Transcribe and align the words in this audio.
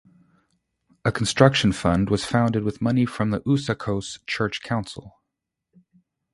A 1.05 1.11
construction 1.11 1.71
fund 1.71 2.09
was 2.09 2.25
founded 2.25 2.63
with 2.63 2.81
money 2.81 3.05
from 3.05 3.29
the 3.29 3.41
Usakos 3.41 4.17
church 4.25 4.63
council. 4.63 5.21